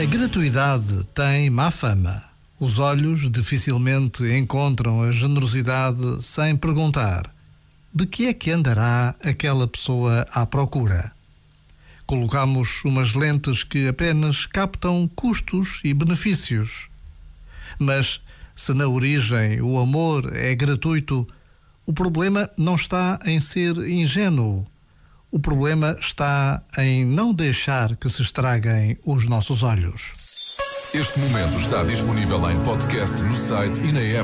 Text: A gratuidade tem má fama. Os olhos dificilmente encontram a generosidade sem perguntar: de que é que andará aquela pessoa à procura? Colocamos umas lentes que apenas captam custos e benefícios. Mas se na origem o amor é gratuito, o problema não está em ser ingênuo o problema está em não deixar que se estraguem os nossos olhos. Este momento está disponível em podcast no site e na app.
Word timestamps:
A 0.00 0.04
gratuidade 0.04 1.02
tem 1.12 1.50
má 1.50 1.72
fama. 1.72 2.22
Os 2.60 2.78
olhos 2.78 3.28
dificilmente 3.28 4.22
encontram 4.32 5.02
a 5.02 5.10
generosidade 5.10 6.22
sem 6.22 6.56
perguntar: 6.56 7.28
de 7.92 8.06
que 8.06 8.26
é 8.26 8.32
que 8.32 8.52
andará 8.52 9.16
aquela 9.24 9.66
pessoa 9.66 10.24
à 10.30 10.46
procura? 10.46 11.10
Colocamos 12.06 12.84
umas 12.84 13.16
lentes 13.16 13.64
que 13.64 13.88
apenas 13.88 14.46
captam 14.46 15.10
custos 15.16 15.80
e 15.82 15.92
benefícios. 15.92 16.88
Mas 17.76 18.20
se 18.54 18.72
na 18.72 18.86
origem 18.86 19.60
o 19.60 19.80
amor 19.80 20.30
é 20.32 20.54
gratuito, 20.54 21.26
o 21.84 21.92
problema 21.92 22.48
não 22.56 22.76
está 22.76 23.18
em 23.26 23.40
ser 23.40 23.76
ingênuo 23.78 24.64
o 25.30 25.38
problema 25.38 25.96
está 26.00 26.62
em 26.78 27.04
não 27.04 27.32
deixar 27.34 27.96
que 27.96 28.08
se 28.08 28.22
estraguem 28.22 28.98
os 29.04 29.26
nossos 29.26 29.62
olhos. 29.62 30.12
Este 30.94 31.18
momento 31.18 31.58
está 31.58 31.84
disponível 31.84 32.50
em 32.50 32.58
podcast 32.64 33.22
no 33.22 33.34
site 33.34 33.82
e 33.82 33.92
na 33.92 34.00
app. 34.00 34.16